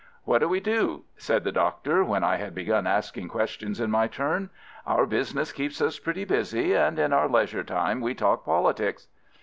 "What 0.23 0.39
do 0.39 0.49
we 0.49 0.59
do?" 0.59 1.03
said 1.15 1.43
the 1.43 1.51
Doctor, 1.51 2.03
when 2.03 2.23
I 2.23 2.37
had 2.37 2.55
begun 2.55 2.87
asking 2.87 3.27
questions 3.27 3.79
in 3.79 3.91
my 3.91 4.07
turn. 4.07 4.49
"Our 4.87 5.05
business 5.05 5.51
keeps 5.51 5.79
us 5.79 5.99
pretty 5.99 6.25
busy, 6.25 6.73
and 6.75 6.97
in 6.97 7.13
our 7.13 7.27
leisure 7.29 7.63
time 7.63 8.01
we 8.01 8.15
talk 8.15 8.43
politics." 8.43 9.07